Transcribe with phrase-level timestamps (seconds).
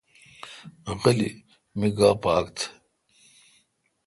[1.01, 1.31] غلی
[1.77, 2.63] می گاؘ پاک تھ۔